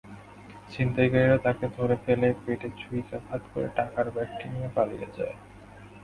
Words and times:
ছিনতাইকারীরা 0.71 1.37
তাঁকে 1.45 1.65
ধরে 1.77 1.95
ফেলে 2.03 2.27
পেটে 2.43 2.69
ছুরিকাঘাত 2.79 3.41
করে 3.51 3.67
টাকার 3.77 4.05
ব্যাগটি 4.11 4.45
নিয়ে 4.49 4.69
পালিয়ে 4.75 5.07
যায়। 5.15 5.35